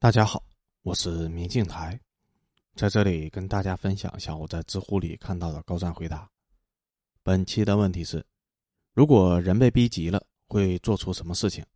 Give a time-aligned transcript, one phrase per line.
[0.00, 0.40] 大家好，
[0.82, 2.00] 我是明镜台，
[2.76, 6.30] 在这里跟大家分享一下我在知乎里看到的高赞回答。
[7.24, 8.24] 本期的问题是：
[8.94, 11.66] 如果人被逼急了，会做出什么事情？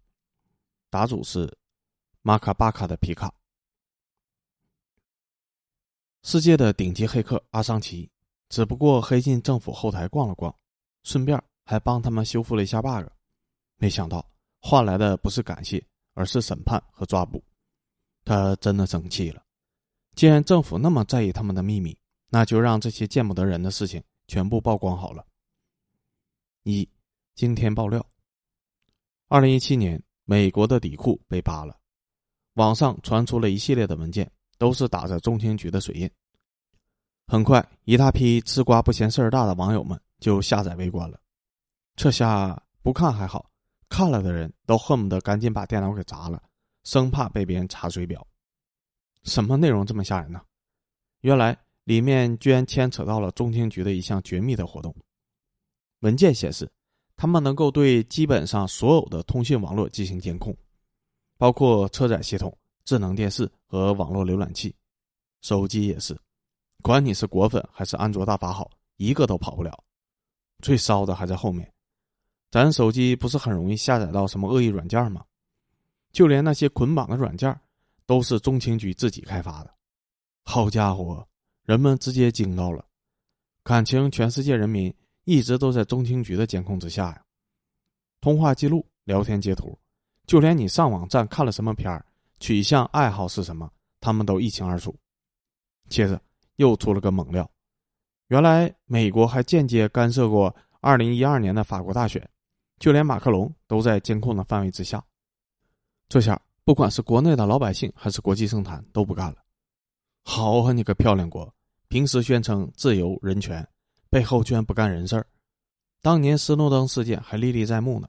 [0.88, 1.53] 答主是
[2.21, 3.35] 马卡巴卡的皮卡，
[6.23, 8.09] 世界的顶级黑客阿桑奇，
[8.48, 10.57] 只不过黑进政府后台逛了逛，
[11.02, 13.04] 顺便还帮他们修复了一下 bug，
[13.79, 14.25] 没想到
[14.61, 15.84] 换来的不是感谢，
[16.14, 17.43] 而是审判和抓捕。
[18.25, 19.43] 他真的生气了。
[20.14, 21.96] 既然政府那么在意他们的秘密，
[22.29, 25.25] 那就让这些见不得人的事情全部曝光好了。
[26.64, 26.89] 一
[27.35, 28.04] 惊天爆料：
[29.29, 31.76] 二零一七年，美国的底库被扒了，
[32.55, 36.11] 网上传出了一系列的文件，都是打着中情局的水印。
[37.27, 41.19] 很快，一大批吃瓜不嫌事儿大的网友们就下载围观了。
[41.97, 43.50] 这下不看还好，
[43.89, 46.42] 看了的人都恨不得赶紧把电脑给砸了。
[46.84, 48.27] 生怕被别人查水表，
[49.25, 50.41] 什么内容这么吓人呢？
[51.20, 54.95] 原来里面居然牵扯到了中情局的一项绝密的活动。
[56.01, 56.69] 文件显示，
[57.17, 60.56] 他们能够对基本上所有的通信网络进行监控，
[61.39, 64.75] 包括车载系统、智能电视和网络浏览器，
[65.43, 66.19] 手机也是。
[66.83, 69.84] 管你是果粉还是安卓大法好，一个都跑不了。
[70.61, 71.73] 最骚的还在后面，
[72.51, 75.25] 咱手机不是很容易下载到什么恶意软件吗？
[76.13, 77.59] 就连那些捆绑的软件，
[78.07, 79.75] 都是中情局自己开发的。
[80.45, 81.27] 好家伙，
[81.65, 82.85] 人们直接惊到了，
[83.65, 87.23] 感情全世界人民一直都在中情局的监控之下呀。
[88.21, 89.77] 通话记录、聊天截图，
[90.27, 92.05] 就连你上网站看了什么片儿、
[92.41, 94.95] 取向、爱好是什么，他们都一清二楚。
[95.89, 96.21] 接着
[96.57, 97.51] 又出了个猛料，
[98.29, 102.29] 原来美国还间接干涉过2012年的法国大选，
[102.79, 105.03] 就连马克龙都在监控的范围之下。
[106.13, 109.39] 这下，不管是国内的老百姓还是国际政坛都不干了。
[110.25, 111.51] 好啊，你个漂亮国！
[111.89, 113.67] 平时宣称自由人权，
[114.11, 115.27] 背后居然不干人事儿。
[116.03, 118.06] 当年斯诺登事件还历历在目呢，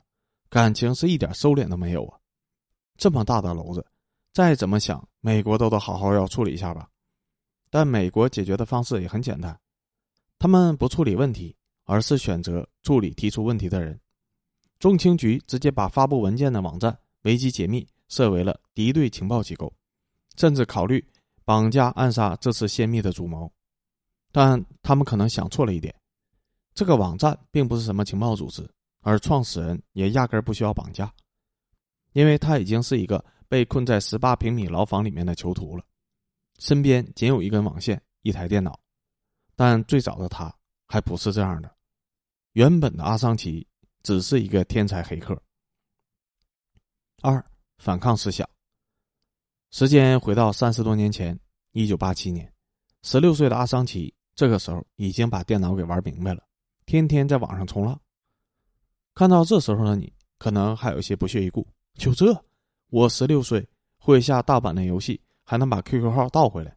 [0.49, 2.19] 感情是一点收敛都没有啊！
[2.97, 3.85] 这么大的篓子，
[4.33, 6.89] 再怎么想，美国都得好好要处理一下吧。
[7.69, 9.57] 但美国解决的方式也很简单，
[10.37, 11.55] 他们不处理问题，
[11.85, 13.97] 而是选择处理提出问题的人。
[14.77, 17.87] 中情局直接把发布文件的网站维基解密。
[18.13, 19.73] 设为了敌对情报机构，
[20.37, 21.03] 甚至考虑
[21.43, 23.51] 绑架暗杀这次泄密的主谋，
[24.31, 25.91] 但他们可能想错了一点：
[26.75, 28.69] 这个网站并不是什么情报组织，
[29.01, 31.11] 而创始人也压根不需要绑架，
[32.11, 35.83] 因为他已经是一个被困在十八平米牢房里面的囚徒了，
[36.59, 38.79] 身边仅有一根网线、一台电脑。
[39.55, 41.75] 但最早的他还不是这样的，
[42.51, 43.67] 原本的阿桑奇
[44.03, 45.35] 只是一个天才黑客。
[47.23, 47.43] 二。
[47.83, 48.49] 反抗思想。
[49.71, 51.37] 时间回到三十多年前，
[51.73, 52.49] 一九八七年，
[53.01, 56.41] 十六岁的阿桑奇这个时候已经把电脑给玩明白了，
[56.85, 57.99] 天天在网上冲浪。
[59.13, 61.67] 看到这时候的你，可能还有些不屑一顾。
[61.95, 62.33] 就这，
[62.87, 63.67] 我十六岁
[63.97, 66.73] 会下大版的游戏，还能把 QQ 号盗回来。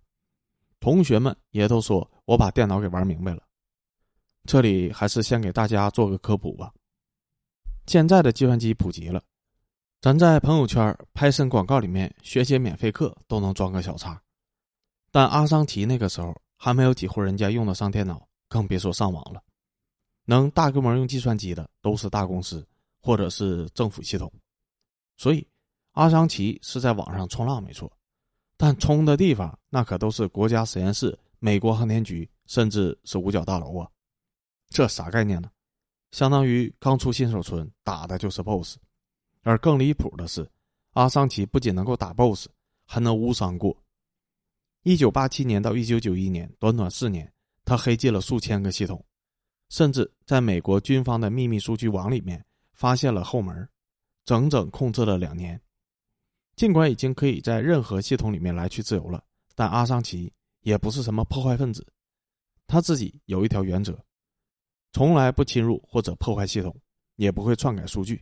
[0.80, 3.44] 同学们也都说我把电脑给玩明白了。
[4.44, 6.74] 这里还是先给大家做个科普吧。
[7.86, 9.22] 现在的计算机普及了。
[10.06, 14.22] 咱在朋友圈拍身广告里面学些免费课都能装个小叉，
[15.10, 19.42] 但阿桑奇那个时候还没有几户人家用得上电脑，更别说上网了。
[20.24, 22.64] 能大规模用计算机的都是大公司
[23.00, 24.32] 或者是政府系统，
[25.16, 25.44] 所以
[25.94, 27.90] 阿桑奇是在网上冲浪没错，
[28.56, 33.90] 但冲的地方那可都是国家实验室、美国航天局，甚至是五角大楼啊！
[34.68, 35.50] 这啥概念呢？
[36.12, 38.76] 相当于刚出新手村，打的就是 BOSS。
[39.46, 40.44] 而更离谱的是，
[40.94, 42.48] 阿桑奇不仅能够打 BOSS，
[42.84, 43.80] 还能无伤过。
[44.82, 47.32] 一九八七年到一九九一年，短短四年，
[47.64, 49.00] 他黑进了数千个系统，
[49.68, 53.68] 甚至在美国军方的秘密数据网里面发现了后门，
[54.24, 55.60] 整整控制了两年。
[56.56, 59.22] 尽管已经可以在任何系统里面来去自由了，
[59.54, 60.32] 但阿桑奇
[60.62, 61.86] 也不是什么破坏分子，
[62.66, 63.97] 他自己有一条原则：
[64.91, 66.76] 从来不侵入或者破坏系统，
[67.15, 68.21] 也不会篡改数据。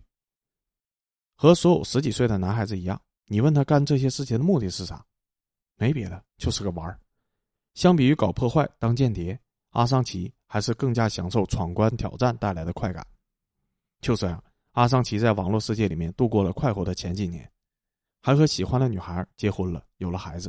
[1.35, 5.05] 和所有十几岁的男孩子一样，你问他干这些事情的目的是啥？
[5.77, 6.99] 没别的，就是个玩儿。
[7.75, 9.39] 相比于搞破坏、当间谍，
[9.71, 13.05] 阿桑奇还是更加享受闯关挑战带来的快感。
[14.01, 14.43] 就这样，
[14.73, 17.51] 阿桑奇在网络世界里面度过了快活的前几年，
[18.23, 20.49] 还和喜欢的女孩结婚了，有了孩子。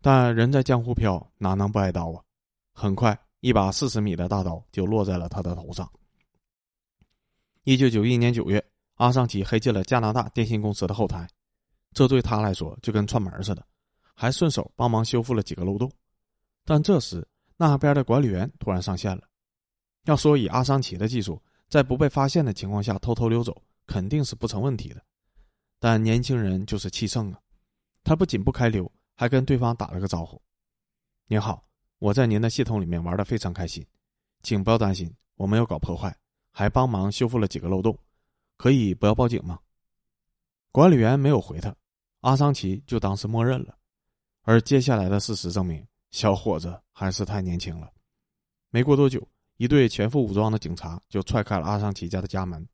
[0.00, 2.22] 但人在江湖飘，哪能不挨刀啊？
[2.72, 5.90] 很快，一把四十米的大刀就落在了他的头上。
[7.64, 8.69] 一九九一年九月。
[9.00, 11.26] 阿桑奇黑进了加拿大电信公司的后台，
[11.94, 13.66] 这对他来说就跟串门似的，
[14.14, 15.90] 还顺手帮忙修复了几个漏洞。
[16.66, 17.26] 但这时
[17.56, 19.22] 那边的管理员突然上线了。
[20.04, 23.56] 要说以阿桑奇的技术，在不被发现的情况下偷偷溜走，
[23.86, 25.02] 肯定是不成问题的。
[25.78, 27.40] 但年轻人就是气盛啊，
[28.04, 30.38] 他不仅不开溜，还跟对方打了个招呼
[31.26, 31.64] ：“您好，
[32.00, 33.82] 我在您的系统里面玩的非常开心，
[34.42, 36.14] 请不要担心，我没有搞破坏，
[36.52, 37.98] 还帮忙修复了几个漏洞，
[38.60, 39.58] 可以不要报警吗？”
[40.70, 41.74] 管理员没有回他，
[42.20, 43.74] 阿桑奇就当是默认了。
[44.42, 47.90] 而接下来的事实证明，小伙子还是太年轻了。
[48.68, 49.26] 没过多久。
[49.56, 52.66] 一队全副武装的警察就踹开了阿桑奇家的家门。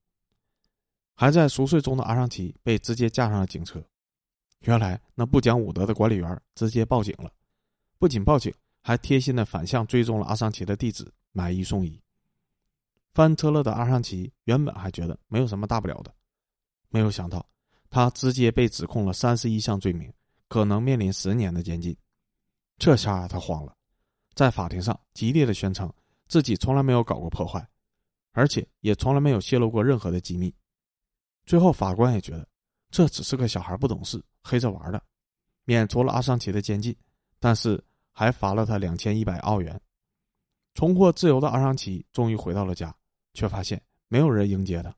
[1.14, 3.84] 还在熟睡中的阿桑奇被直接架上了警车。
[4.60, 7.28] 原来那不讲武德的管理员直接报警了，
[7.98, 12.00] 不仅报警，还贴心的反向追踪了阿桑奇的地址，买一送一。
[13.16, 16.14] 翻车了的阿尚奇原本还觉得没有什么大不了的，
[16.90, 17.48] 没有想到
[17.88, 20.12] 他直接被指控了三十一项罪名，
[20.48, 21.96] 可能面临十年的监禁。
[22.76, 23.74] 这下他慌了，
[24.34, 25.90] 在法庭上激烈的宣称。
[26.28, 27.66] 自己从来没有搞过破坏，
[28.32, 30.54] 而且也从来没有泄露过任何的机密。
[31.46, 32.46] 最后，法官也觉得
[32.90, 35.02] 这只是个小孩不懂事，黑着玩的，
[35.64, 36.94] 免除了阿桑奇的监禁，
[37.40, 39.80] 但是还罚了他两千一百澳元。
[40.74, 42.94] 重获自由的阿桑奇终于回到了家，
[43.36, 44.92] 却发现没有人迎接他。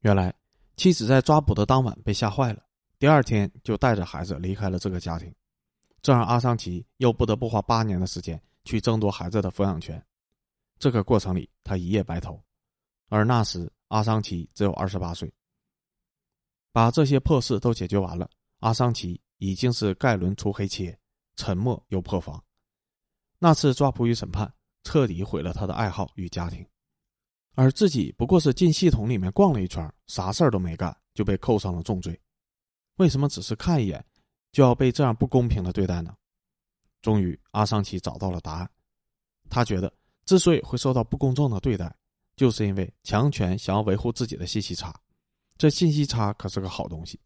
[0.00, 0.34] 原来，
[0.76, 2.62] 妻子在抓捕的当晚被吓坏了，
[2.98, 5.32] 第二天就带着孩子离开了这个家庭，
[6.02, 10.04] 这让阿桑奇又不得不花八年的时间去争夺孩子的抚养权。
[10.78, 12.42] 这个过程里，他一夜白头，
[13.08, 15.32] 而那时阿桑奇只有二十八岁。
[16.72, 18.28] 把这些破事都解决完了，
[18.60, 20.98] 阿桑奇已经是盖伦出黑切，
[21.36, 22.42] 沉默又破防。
[23.38, 24.50] 那次抓捕与审判
[24.84, 26.64] 彻底毁了他的爱好与家庭，
[27.54, 32.18] 而自己不过是进系统里面逛了一圈，啥事儿都没干，就被扣上了重罪。
[32.96, 34.04] 为什么只是看一眼，
[34.52, 36.14] 就要被这样不公平的对待呢？
[37.02, 38.70] 终于，阿桑奇找到了答案，
[39.48, 39.92] 他觉得。
[40.26, 41.92] 之所以会受到不公正的对待，
[42.36, 44.94] 就是因为强权想要维护自己的信息差。
[45.58, 47.18] 这信息差可是个好东西，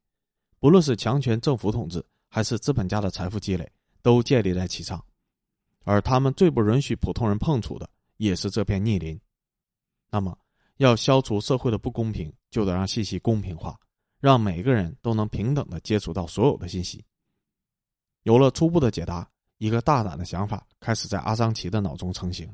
[0.59, 5.05] 不论是强权政府统治，还是资本家的财富积累，都建立在其上。
[5.82, 9.21] 而他们最不允许普通人碰触的，也是这片逆鳞。
[10.14, 10.38] 那么，
[10.76, 13.76] 要消除社会的不公平，就得让信息公平化，
[14.20, 17.05] 让每个人都能平等的接触到所有的信息。
[18.22, 19.28] 有了初步的解答，
[19.58, 22.49] 一个大胆的想法开始在阿桑奇的脑中成型。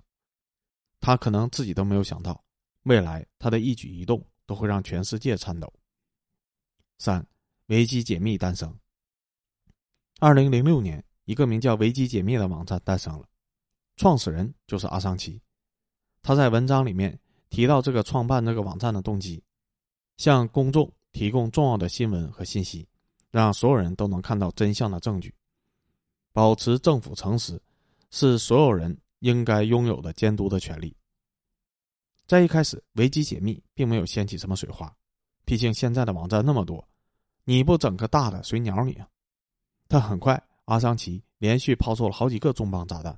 [1.00, 2.42] 他可能自己都没有想到，
[2.84, 5.70] 未来他的一举一动都会让全世界颤抖。
[6.96, 7.22] 三，
[7.66, 8.74] 维基解密诞生。
[10.18, 13.28] 二零零六年，一个名叫维基解密的网站诞生了，
[13.96, 15.38] 创始人就是阿桑奇。
[16.22, 17.18] 他在文章里面
[17.50, 19.42] 提到这个创办这个网站的动机：
[20.16, 22.88] 向公众提供重要的新闻和信息，
[23.30, 25.34] 让所有人都能看到真相的证据。
[26.32, 27.60] 保持政府诚实，
[28.10, 28.98] 是所有人。
[29.20, 30.96] 应该拥有的监督的权利。
[32.26, 34.90] 在一开始，维基解密并没有掀起什么水花，
[35.44, 36.82] 毕竟现在的网站那么多，
[37.44, 39.06] 你不整个大的谁鸟你啊？
[39.86, 43.14] 但很快，阿桑奇连续抛出了好几个重磅炸弹。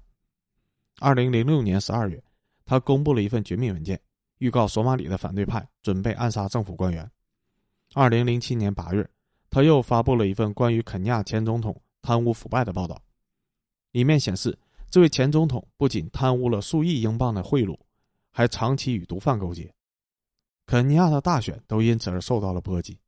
[0.99, 2.21] 二零零六年十二月，
[2.65, 4.01] 他公布了一份绝密文件，
[4.43, 7.09] 预告索马里的反对派准备暗杀政府官员。
[7.95, 9.09] 二零零七年八月，
[9.49, 13.01] 他又发布了一份关于肯尼亚前总统贪污腐败的报道，
[13.93, 14.59] 里面显示。
[14.91, 17.79] 这位前总统不仅贪污了数亿英镑的贿赂，
[18.31, 19.73] 还长期与毒贩勾结。
[20.67, 22.99] 肯尼亚的大选都因此而受到了波及，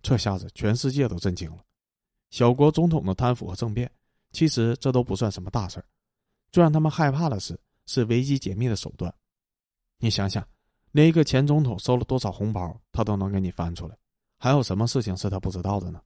[0.00, 1.58] 这下子全世界都震惊了。
[2.30, 3.92] 小国总统的贪腐和政变，
[4.30, 5.84] 其实这都不算什么大事儿。
[6.50, 9.14] 最让他们害怕的是，是危机解密的手段。
[10.02, 10.44] 你想想，
[10.90, 13.96] 连一个前总统收了多少红包，他都能给你翻出来，
[14.36, 16.02] 还有什么事情是他不知道的呢？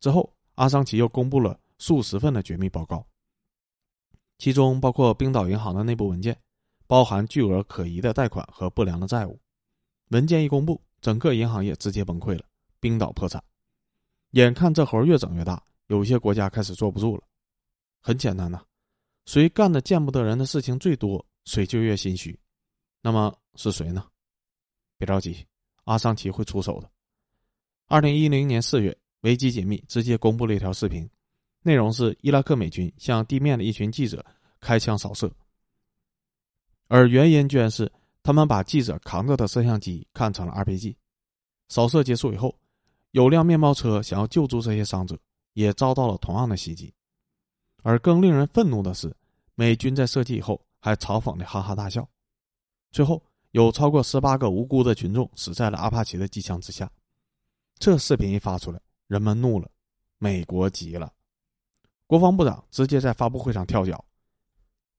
[0.00, 3.06] 之后，阿桑奇又公布了数十份的绝密报告。
[4.38, 6.36] 其中包括冰岛银行的内部文件，
[6.88, 9.38] 包含巨额可疑的贷款和不良的债务。
[10.08, 12.44] 文件一公布，整个银行业直接崩溃了，
[12.80, 13.40] 冰岛破产。
[14.32, 17.22] 眼看这活越整越大，有些国家开始坐不住了。
[18.00, 18.60] 很简单呐，
[19.26, 22.36] 谁干的见不得人的事情最多，谁就越心虚。
[23.06, 24.04] 那么是谁呢？
[24.98, 25.46] 别着急，
[25.84, 26.90] 阿桑奇会出手的。
[27.86, 31.08] 二零一零年四月，维基解密直接公布了一条视频。
[31.62, 34.26] 内容是伊拉克美军向地面的一群记者
[34.58, 35.32] 开枪扫射，
[36.88, 37.88] 而原因居然是
[38.24, 40.96] 他们把记者扛着的摄像机看成了 RPG。
[41.68, 42.58] 扫射结束以后，
[43.12, 45.16] 有辆面包车想要救助这些伤者，
[45.52, 46.92] 也遭到了同样的袭击。
[47.84, 49.16] 而更令人愤怒的是，
[49.54, 52.04] 美军在射击以后还嘲讽的哈哈大笑。
[52.90, 56.90] 最后，有超过十八个无辜的群众死在了阿帕奇的机枪之下。
[57.78, 59.68] 这视频一发出来，人们怒了，
[60.18, 61.12] 美国急了，
[62.06, 64.02] 国防部长直接在发布会上跳脚。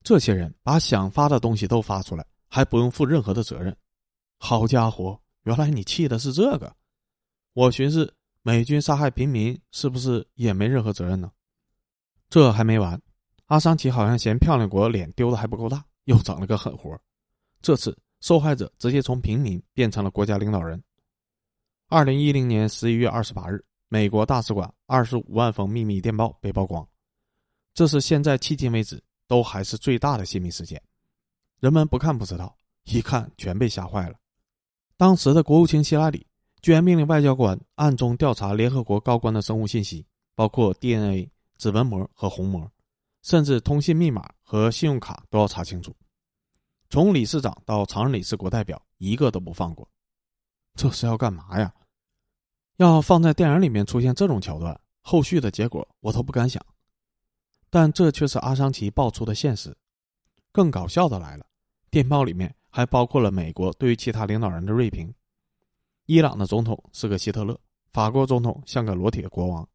[0.03, 3.75] 这些人把想发的东西都发出来，还不用负任何的责任。
[4.37, 6.71] 好家伙，原来你气的是这个！
[7.53, 8.13] 我寻思，
[8.43, 11.31] 美军杀害平民是不是也没任何责任呢？
[12.29, 13.01] 这还没完，
[13.47, 16.95] 阿桑奇好像嫌漂亮国脸丢的还不够大，又整了个狠活。
[17.61, 20.81] 这次受害者直接从平民变成了国家领导人。
[21.89, 26.87] 二零一零年十一月二十八日，美国大使馆二十五万封秘密电报被曝光，
[27.73, 30.81] 这是现在迄今为止都还是最大的泄密事件。
[31.59, 34.15] 人们不看不知道，一看全被吓坏了。
[34.97, 36.25] 当时的国务卿希拉里
[36.61, 42.69] 居然命令外交官暗中调查联合国高官的生物信息，包括 DNA、指纹膜和虹膜，
[43.23, 45.95] 甚至通信密码和信用卡都要查清楚。
[46.89, 49.87] 从理事长到常任理事国代表，一个都不放过。
[50.75, 51.73] 这是要干嘛呀？
[52.77, 56.63] 要放在电影里面出现这种桥段，后续的结果我都不敢想。
[57.69, 59.75] 但这却是阿桑奇爆出的现实。
[60.51, 61.45] 更搞笑的来了，
[61.89, 62.53] 电报里面。
[62.69, 65.11] 还包括了美国对于其他领导人的锐评，
[66.05, 67.59] 伊朗的总统是个希特勒，
[67.91, 69.67] 法国总统像个裸体的国王，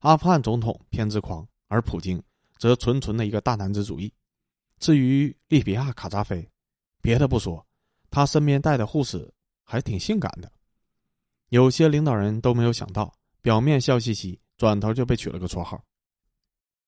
[0.00, 2.20] 阿富汗总统偏执狂，而普京
[2.58, 4.12] 则纯纯的一个大男子主义。
[4.80, 6.49] 至于利比亚卡扎菲，
[7.00, 7.66] 别的不说，
[8.10, 9.32] 他身边带的护士
[9.64, 10.50] 还挺性感的。
[11.48, 15.82] 有些领导人都没有想到，表面笑嘻嘻，转头就被取了个绰号。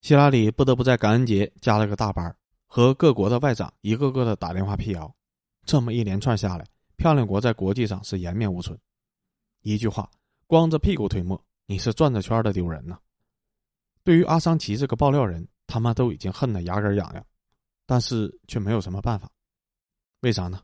[0.00, 5.12] 希拉里不得不在感恩节加了个大班，和各国的外长一个个的打电话辟谣。
[5.64, 6.66] 这么一连串下来，
[6.96, 8.78] 漂亮国在国际上是颜面无存。
[9.60, 10.10] 一句话，
[10.46, 12.98] 光着屁股推磨，你是转着圈的丢人呢。
[14.04, 17.24] 对于阿桑奇这个爆料人，他们都已经恨得牙根痒痒，
[17.86, 19.30] 但是却没有什么办法。
[20.22, 20.60] 为啥呢？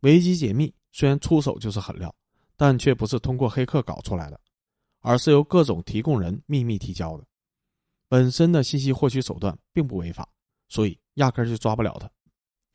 [0.00, 2.14] 维基解密虽然出手就是狠料，
[2.56, 4.40] 但却不是通过黑客搞出来的，
[5.00, 7.24] 而是由各种提供人秘密提交的。
[8.08, 10.28] 本身的信息获取手段并不违法，
[10.68, 12.10] 所以压根就抓不了他。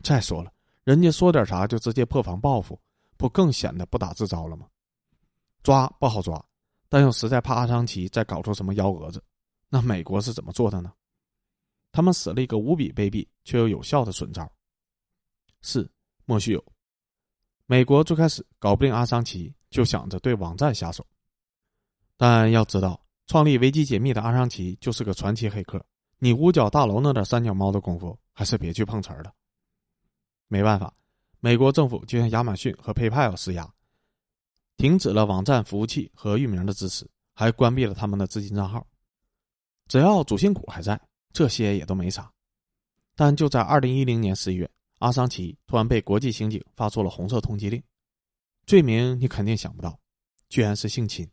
[0.04, 0.52] 再说了。
[0.84, 2.80] 人家说点啥就直接破防报复，
[3.16, 4.68] 不更显得不打自招了吗？
[5.64, 6.46] 抓不好抓，
[6.90, 9.24] 但又实在怕阿桑奇再搞出什么幺蛾子，
[9.70, 10.94] 那美国是怎么做的呢？
[11.94, 14.52] 他们使了一个无比卑鄙却又有效的损招。
[15.62, 15.90] 是
[16.26, 16.64] 莫须有。
[17.66, 21.06] 美国最开始搞不定阿桑奇，就想着对网站下手，
[22.18, 25.84] 但要知道，创立维基解密的阿桑奇就是个传奇黑客，
[26.20, 29.34] 你五角大楼那点三脚猫的功夫，还是别去碰瓷儿了。
[30.48, 30.94] 没办法，
[31.40, 33.74] 美国政府就向亚马逊和 PayPal 施压，
[34.78, 38.86] 停止了网站服务器和域名的支持，还关闭了他们的资金账号。
[39.88, 41.00] 只要主心骨还在，
[41.32, 42.32] 这些也都没啥。
[43.16, 44.70] 但就在二零一零年十一月，
[45.04, 47.84] 阿桑奇突然被国际刑警发出了红色通缉令，
[48.66, 50.00] 罪名你肯定想不到，
[50.48, 51.30] 居然是性侵。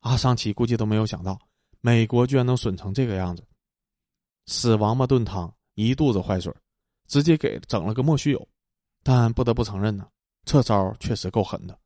[0.00, 1.38] 阿桑奇估计都没有想到，
[1.82, 3.46] 美国居然能损成这个样子，
[4.46, 6.50] 死王八炖汤，一肚子坏水。
[7.08, 8.48] 直接给整了个莫须有，
[9.02, 10.08] 但不得不承认呢，
[10.44, 11.78] 这招确实够狠的。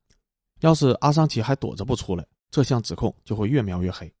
[0.61, 4.13] 要是阿桑奇还躲着不出来，这项指控就会越描越黑，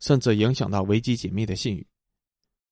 [0.00, 1.86] 甚至影响到维基解密的信誉。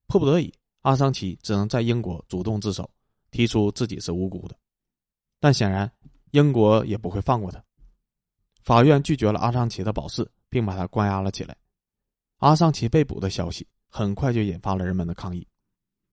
[0.06, 0.52] 迫不得已，
[0.82, 2.90] 阿桑奇只能在英国主动自首，
[3.34, 4.56] 提出自己是无辜的。
[5.40, 5.90] 但显然，
[6.30, 7.60] 英国也不会放过他。
[8.62, 11.56] 法院拒绝了阿桑奇的保释，并把他关押了起来。
[12.36, 15.44] 阿桑奇被捕的消息很快就引发了人们的抗议，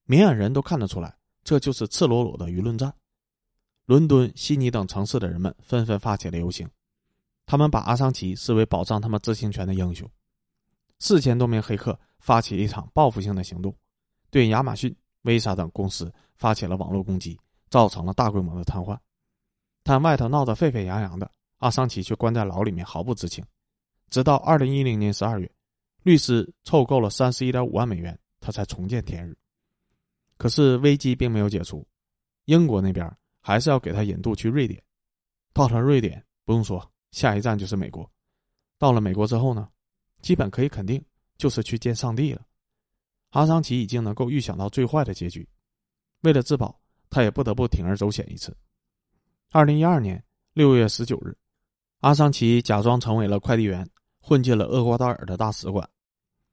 [0.06, 1.16] 明眼人都看得出来。
[1.44, 2.92] 这就是赤裸裸的舆论战。
[3.86, 6.68] 伦敦、悉尼等城市的人们纷纷发起了游行，
[7.46, 10.10] 他们把阿桑奇视为保障他们知情权的英雄。
[10.98, 13.76] 四千多名黑客发起一场报复性的行动，
[14.32, 18.98] 对亚马逊、威莎等公司发起了网络攻击，造成了大规模的瘫痪。
[19.84, 23.44] 但外头闹得沸沸扬扬的，阿桑奇却关在牢里面毫不知情。
[24.10, 25.52] 直到二零一零年十二月，
[26.04, 29.38] 律师凑够了三十一点五万美元，他才重见天日。
[30.38, 31.88] 可是危机并没有解除，
[32.46, 33.10] 英国那边
[33.40, 34.82] 还是要给他引渡去瑞典。
[35.54, 38.10] 到了瑞典，不用说，下一站就是美国。
[38.78, 39.70] 到了美国之后呢，
[40.22, 41.04] 基本可以肯定
[41.38, 42.42] 就是去见上帝了。
[43.32, 45.48] 阿桑奇已经能够预想到最坏的结局，
[46.22, 48.56] 为了自保，他也不得不铤而走险一次。
[49.52, 50.24] 二零一二年
[50.54, 51.36] 六月十九日，
[52.00, 55.90] 阿桑奇假装成为了快递员，混进了厄瓜多尔的大使馆。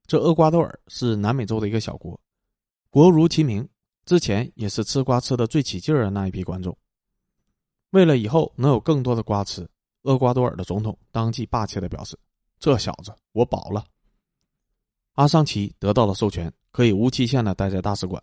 [0.06, 2.18] 这厄瓜多尔是南美洲的一个小国，
[2.90, 3.68] 国如其名。
[4.06, 6.74] 之前也是吃瓜吃的最起劲儿的那一批观众。
[7.90, 9.68] 为了以后能有更多的瓜吃，
[10.02, 12.18] 厄瓜多尔的总统当即霸气的表示
[12.58, 13.84] ：“这小子，我保了。”
[15.18, 18.22] 阿桑奇得到了授权，可以无期限的待在大使馆。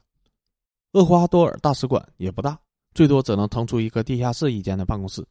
[0.94, 2.58] 厄瓜多尔大使馆也不大，
[2.94, 5.22] 最多只能腾出一个地下室一间的办公室。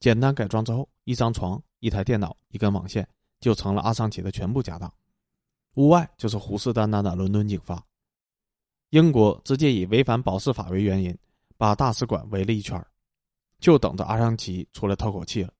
[0.00, 3.08] 简单改装之后，一张床、一台电脑、一根网线，
[3.38, 4.92] 就成了阿桑奇的全部家当，
[5.74, 7.80] 屋外就是虎视眈眈的伦敦警方。
[8.90, 11.16] 英国直接以违反保释法为原因，
[11.56, 12.84] 把大使馆围了一圈，
[13.60, 15.52] 就等着阿桑奇出来透口气了。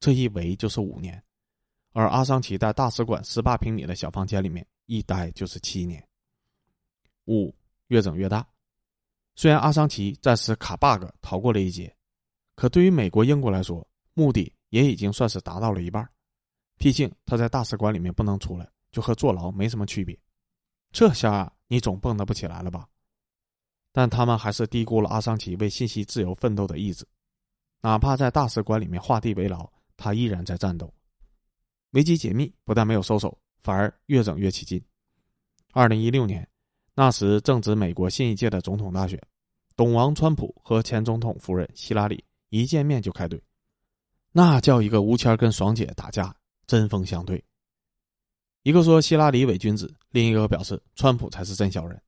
[0.00, 1.22] 这一围就是五年，
[1.92, 6.02] 而阿桑奇在大使馆十八平米的小房间里面一待就是七年。
[7.26, 7.54] 五
[7.88, 8.46] 越整越大，
[9.36, 11.94] 虽然阿桑奇暂时卡 bug 逃过了一劫，
[12.54, 16.08] 可对于美国、英国来说，目的也已经算是达到了一半。
[16.78, 20.18] 毕竟他在大使馆里面不能出来，就和坐牢没什么区别。
[20.90, 22.88] 这下你总蹦跶不起来了吧？
[23.92, 27.06] 但他们还是低估了阿桑奇为信息自由奋斗的意志，
[27.82, 29.70] 哪怕在大使馆里面画地为牢。
[29.98, 30.94] 他依然在战斗，
[31.90, 33.36] 危机解密不但没有收手，
[33.68, 34.82] 反而越整越起劲。
[35.74, 36.48] 二零一六年，
[36.94, 39.20] 那时正值美国新一届的总统大选，
[39.76, 43.38] 董王川普和前总统夫人希拉里一见面就开怼，
[44.32, 46.34] 那叫一个吴谦跟爽姐打架，
[46.66, 47.44] 针锋相对。
[48.62, 52.00] 一个说希拉里伪君子，另一个表示川普才是真小人。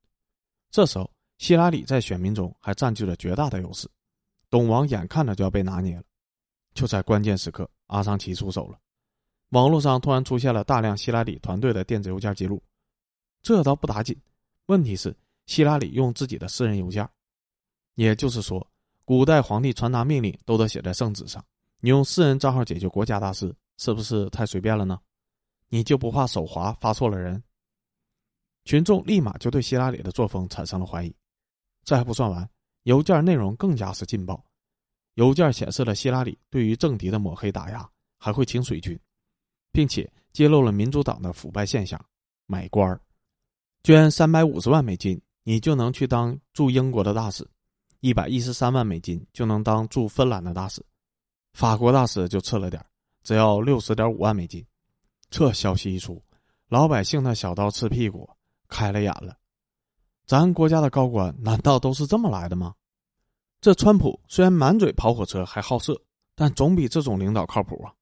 [0.71, 3.87] 这时候，希拉里在选民中还占据了绝大的优势，
[4.49, 6.03] 董王眼看着就要被拿捏了。
[6.73, 7.69] 就在关键时刻。
[7.85, 8.79] 阿桑奇出手了，
[9.51, 12.61] 网络上突然出现了大量希拉里团队的电子邮件记录，
[13.41, 14.17] 这倒不打紧。
[14.67, 15.15] 问题是
[15.45, 17.07] 希拉里用自己的私人邮件，
[17.95, 18.65] 也就是说，
[19.03, 21.43] 古代皇帝传达命令都得写在圣旨上，
[21.81, 24.97] 你用私人账号解决国家大事，是不是太随便了呢？
[25.67, 27.43] 你就不怕手滑发错了人？
[28.63, 31.13] 群众立马就对希拉里的作风产生了怀疑。
[31.83, 32.49] 这还不算完，
[32.83, 34.41] 邮件内容更加是劲爆。
[35.15, 38.97] 邮件显示了希拉里对于政敌的抹黑打压，还会请水军，
[39.71, 41.99] 并且揭露了民主党的腐败现象。
[42.45, 42.99] 买官儿，
[43.83, 47.45] 捐三百五十万美金，你就能去当驻英国的大使；
[48.01, 50.81] 一百一十三万美金就能当驻芬兰的大使；
[51.53, 52.83] 法国大使就次了点
[53.23, 54.65] 只要六十点五万美金。
[55.29, 56.21] 这消息一出，
[56.67, 58.29] 老百姓的小刀刺屁股，
[58.67, 59.37] 开了眼了。
[60.25, 62.73] 咱国家的高官难道都是这么来的吗？
[63.61, 66.01] 这川普虽然满嘴跑火车还好色，
[66.35, 67.93] 但总比这种领导靠谱啊！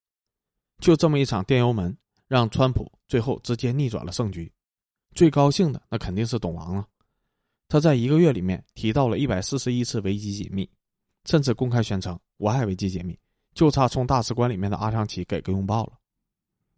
[0.79, 1.95] 就这么一场电油门，
[2.27, 4.51] 让川普最后直接逆转了胜局。
[5.13, 6.87] 最高兴的那肯定是董王了，
[7.67, 10.69] 他在一个月里面提到了一百四十一次危机解密，
[11.25, 13.17] 甚至公开宣称我爱危机解密，
[13.53, 15.93] 就差从大使馆里面的阿桑奇给个拥抱了。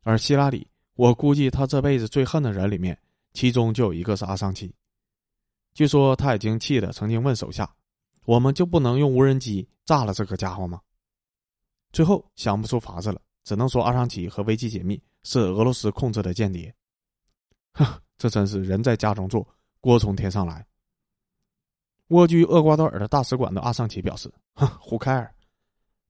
[0.03, 2.97] 而希拉里，我估计他这辈子最恨的人里面，
[3.33, 4.73] 其中就有一个是阿桑奇。
[5.73, 7.71] 据说他已经气得曾经问手下。
[8.25, 10.79] 我们就不能用无人机炸了这个家伙吗？
[11.91, 16.73] 最后想不出法子了，只能说阿桑奇和危机解密是俄罗斯控制的间谍。
[17.73, 17.85] 哼，
[18.17, 19.47] 这真是人在家中坐，
[19.79, 20.65] 锅从天上来。
[22.07, 25.33] 蜗居厄瓜多尔的大使馆的阿桑奇表示：“哼，胡凯尔，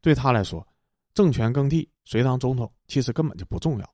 [0.02, 0.68] 对他来说，
[1.14, 3.94] 政权更替谁当总统其实根本就不重要，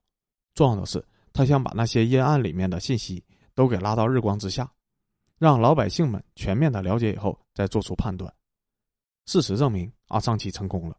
[0.54, 3.22] 重要的是他想把那些阴暗里面的信息
[3.54, 4.70] 都给拉到日光之下。”
[5.38, 8.34] 让老百姓们全面的了解以后再做出判断。
[9.26, 10.98] 事实证明，阿桑奇成功了。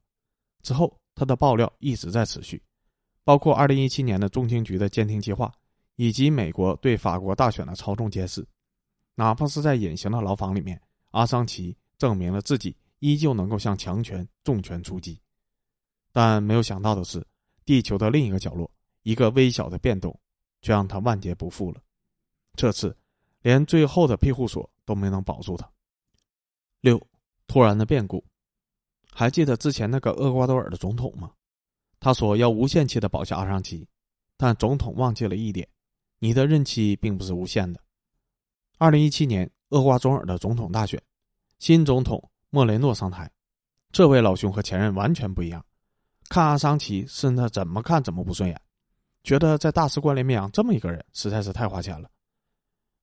[0.64, 2.64] 之后，他的爆料一直在持续，
[3.26, 5.54] 包括二零一七年的中情局的监听计划，
[5.98, 8.48] 以及美国对法国大选的操纵监视。
[9.16, 15.20] 哪怕是在隐形的牢房里面，阿桑奇证明了自己依旧能够向强权重拳出击。
[16.14, 17.22] 但没有想到的是，
[17.66, 18.72] 地球的另一个角落，
[19.04, 20.18] 一个微小的变动，
[20.62, 21.82] 却让他万劫不复了。
[22.56, 22.96] 这次。
[23.42, 25.66] 连最后的庇护所都没能保住他。
[26.82, 27.02] 六，
[27.48, 28.22] 突然的变故，
[29.20, 31.30] 还记得之前那个厄瓜多尔的总统吗？
[32.00, 33.86] 他说要无限期的保下阿桑奇，
[34.38, 35.68] 但总统忘记了一点：
[36.20, 37.82] 你的任期并不是无限的。
[38.78, 41.04] 二零一七年厄瓜多尔的总统大选，
[41.58, 43.30] 新总统莫雷诺上台，
[43.92, 45.62] 这位老兄和前任完全不一样，
[46.30, 48.62] 看阿桑奇是那怎么看怎么不顺眼，
[49.26, 52.10] 觉得在大使馆里面养这么一个人实在是太花钱了。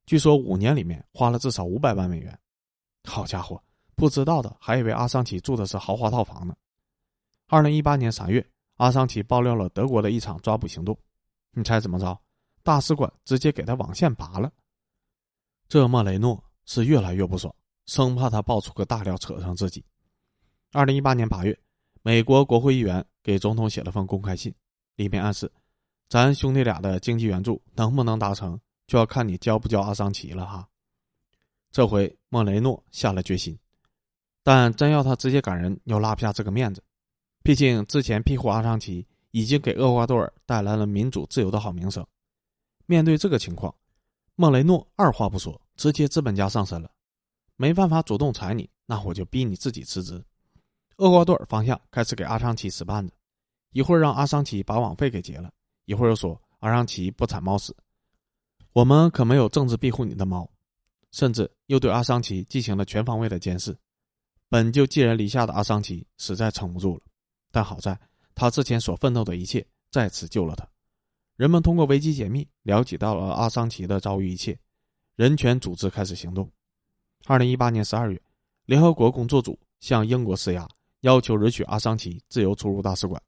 [0.06, 2.38] 据说五年里面花了至少五百万美元，
[3.04, 3.62] 好家伙，
[3.96, 6.54] 不知道的还以为阿桑奇住的是豪华套房呢。
[7.48, 10.96] 二零一八年三月，阿桑奇爆料了德国的一场抓捕行动，
[11.52, 12.16] 你猜怎么着？
[12.62, 14.52] 大使馆直接给他网线拔了。
[15.68, 17.52] 这莫雷诺是越来越不爽，
[17.86, 19.84] 生怕他爆出个大料扯上自己。
[20.72, 21.58] 二零一八年八月，
[22.02, 24.54] 美国国会议员给总统写了封公开信，
[24.96, 25.50] 里面暗示，
[26.08, 28.60] 咱兄弟俩的经济援助能不能达成？
[28.86, 30.68] 就要看你交不交阿桑奇了哈。
[31.72, 33.58] 这回莫雷诺下了决心，
[34.46, 36.80] 但真要他直接赶人，又拉不下这个面子。
[37.42, 42.06] 毕竟之前庇护阿桑奇已经给厄瓜多尔带来了民主自由的好名声。
[42.86, 43.74] 面对这个情况，
[44.36, 46.88] 莫雷诺二话不说，直接资本家上身了。
[47.56, 50.24] 没办法主动裁你，那我就逼你自己辞职。
[50.98, 53.12] 厄瓜多尔方向开始给阿桑奇使绊子，
[53.72, 55.50] 一会儿让阿桑奇把网费给结了，
[55.86, 57.74] 一会儿又说阿桑奇不铲猫屎，
[58.72, 60.48] 我们可没有政治庇护你的猫，
[61.10, 63.76] 甚至又对阿桑奇进行了全方位的监视。
[64.48, 67.02] 本就寄人篱下的阿桑奇实在撑不住了，
[67.50, 67.98] 但好在
[68.34, 70.66] 他之前所奋斗的一切再次救了他。
[71.36, 74.58] 人们通过维基解密了解到了阿桑奇的遭遇一切，
[75.16, 76.50] 人权组织开始行动。
[77.26, 78.20] 二零一八年十二月，
[78.66, 80.66] 联合国工作组向英国施压，
[81.00, 83.20] 要求允许阿桑奇自由出入大使馆。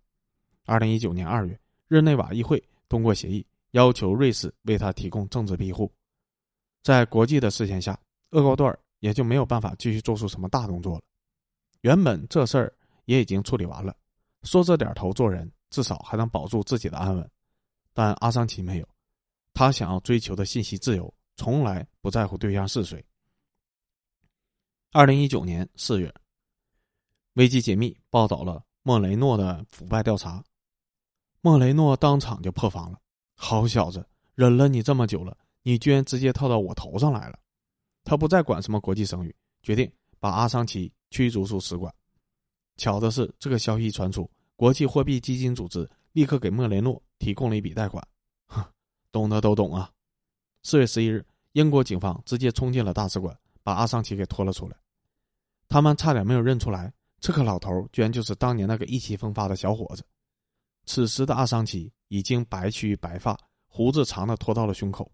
[0.64, 5.90] 二零一九年二月，日内瓦议会通过协议，要求瑞士为他提供政治庇护。
[6.82, 7.98] 在国际的视线下，
[8.30, 11.02] 厄瓜多尔也就没有办法继续做出什么大动作了。
[11.82, 13.96] 原本这事儿也已经处理完了，
[14.42, 17.30] 说这点头做人，至少还能保住自己的安稳。
[17.92, 18.88] 但阿桑奇没有，
[19.54, 23.04] 他想要追求的信息自由，从来不在乎对象是谁。
[24.92, 26.12] 二零一九年四月，
[27.34, 30.42] 危机解密报道了莫雷诺的腐败调查，
[31.40, 32.98] 莫雷诺当场就破防了
[33.36, 37.38] ：“好小子，忍了你这么久了，你居然直接套到我头上来了！”
[38.04, 40.92] 他不再管什么国际声誉，决定把阿桑奇。
[41.10, 41.92] 驱逐出使馆。
[42.76, 48.06] 巧的是，这个消息传出，国际货币基金组织立刻给莫雷诺提供了一笔贷款。
[48.46, 48.64] 哼，
[49.10, 49.90] 懂的都懂啊。
[50.62, 54.76] 四月十一日，英国警方直接冲进了大使馆，把阿桑奇给拖了出来。
[55.68, 60.04] 他们差点没有认出来，这个老头居然就是当年那个意气风发的小伙子。
[60.86, 65.10] 此时的阿桑奇已经白须白发，胡子长的拖到了胸口。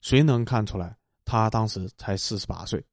[0.00, 2.84] 谁能看出来，他当时才四十八岁？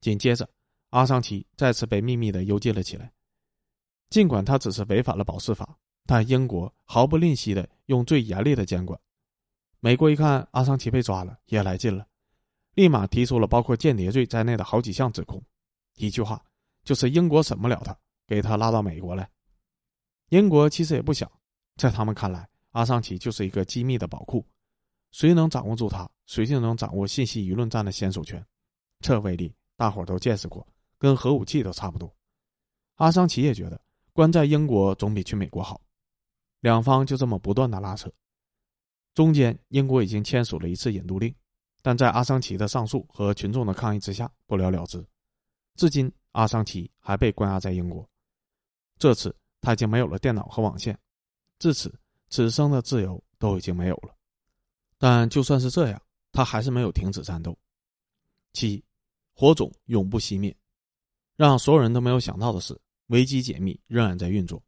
[0.00, 0.48] 紧接着。
[0.94, 3.12] 阿桑奇再次被秘密的幽禁了起来，
[4.10, 5.76] 尽管他只是违反了保释法，
[6.06, 8.96] 但英国毫不吝惜的用最严厉的监管。
[9.80, 12.06] 美国一看阿桑奇被抓了，也来劲了，
[12.74, 15.42] 立马提出了包括间谍罪在内的好几项指控。
[15.96, 16.40] 一句话，
[16.84, 19.28] 就是英国审不了他，给他拉到美国来。
[20.28, 21.28] 英国其实也不想，
[21.74, 24.46] 在他们看来，阿桑奇就是一个机密的宝库，
[25.10, 28.46] 谁能掌握住他，谁就能掌握信息舆论战的先手权。
[29.00, 30.64] 这威力，大伙都见识过。
[31.04, 32.10] 跟核武器都差不多，
[32.94, 33.78] 阿桑奇也觉得
[34.14, 35.78] 关在英国总比去美国好，
[36.60, 38.10] 两方就这么不断的拉扯，
[39.12, 41.34] 中间英国已经签署了一次引渡令，
[41.82, 45.06] 但在阿桑奇的上诉和群众的抗议之下不了了之，
[45.74, 48.08] 至今阿桑奇还被关押在英国，
[48.96, 50.98] 这次他已经没有了电脑和网线，
[51.58, 51.94] 至此
[52.30, 54.16] 此生的自由都已经没有了，
[54.96, 56.00] 但就算是这样，
[56.32, 57.54] 他还是没有停止战斗，
[58.54, 58.82] 七，
[59.34, 60.56] 火种永不熄灭。
[61.36, 64.62] 让所有人都没有想到的是，危机解密仍然在运作。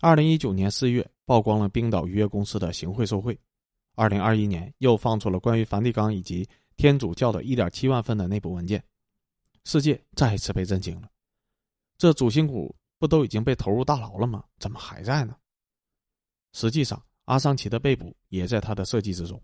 [0.00, 3.34] 二零一九年四月，曝光了冰岛渔业公司的行贿受贿；
[3.94, 8.82] 二零二一年，又放出了关于梵蒂冈以及天主教的一点七万份的内部文件。
[9.64, 11.10] 世界再一次被震惊了。
[11.96, 14.44] 这主心骨不都已经被投入大牢了吗？
[14.58, 15.36] 怎么还在呢？
[16.52, 19.42] 实际上，阿桑奇的被捕也在他的设计之中。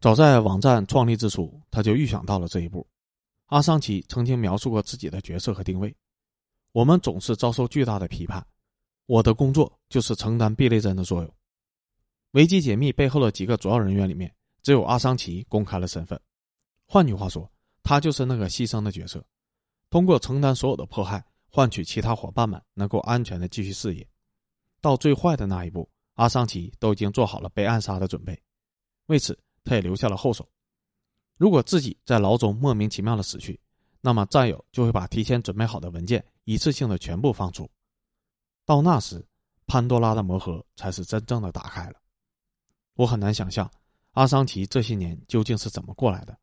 [0.00, 2.86] 早在网站创立之初，他就预想到了这一步。
[3.48, 5.94] 阿桑奇曾经描述过自己的角色和定位
[6.72, 8.46] ：“我们总是遭受巨大的批判，
[9.06, 11.34] 我的工作就是承担避雷针的作用。”
[12.32, 14.30] 维基解密背后的几个主要人员里面，
[14.62, 16.20] 只有阿桑奇公开了身份。
[16.84, 17.50] 换句话说，
[17.82, 19.24] 他就是那个牺牲的角色，
[19.88, 24.06] 通过承担所有的迫害，换取其他伙伴们能够安全的继续事业。
[24.82, 28.38] 到最坏的那一步，阿桑奇都已经做好了被暗杀的准备。
[29.06, 30.46] 为此，他也留下了后手。
[31.38, 33.58] 如果自己在牢中莫名其妙的死去，
[34.00, 37.68] 那么战友就会把提前准备好的文件一次性的全部放出。
[38.66, 39.24] 到那时，
[39.66, 41.94] 潘多拉的魔盒才是真正的打开了。
[42.94, 43.70] 我很难想象
[44.12, 46.36] 阿桑奇这些年究竟是怎么过来的，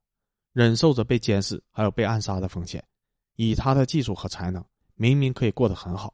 [0.54, 2.84] 忍受着被监视还有被暗杀的风险。
[3.36, 4.64] 以他的技术和才能，
[4.96, 6.14] 明明可以过得很好，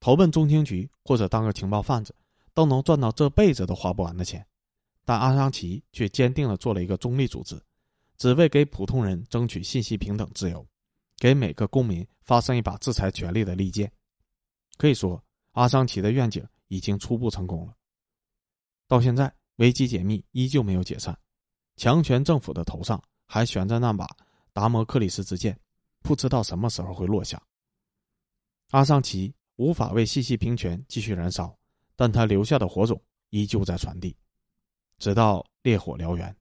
[0.00, 2.14] 投奔中情局或者当个情报贩子，
[2.54, 4.46] 都能赚到这辈子都花不完的钱。
[5.04, 7.60] 但阿桑奇却坚定的做了一个中立组织。
[8.20, 10.64] 只为给普通人争取信息平等自由，
[11.16, 13.90] 给每个公民发生一把制裁权力的利剑。
[14.76, 17.74] 可以说，阿桑奇的愿景已经初步成功了。
[18.86, 21.18] 到现在，危机解密依旧没有解散，
[21.76, 24.06] 强权政府的头上还悬着那把
[24.52, 25.58] 达摩克里斯之剑，
[26.02, 27.42] 不知道什么时候会落下。
[28.72, 31.58] 阿桑奇无法为信息平权继续燃烧，
[31.96, 34.14] 但他留下的火种依旧在传递，
[34.98, 36.36] 直到烈火燎原。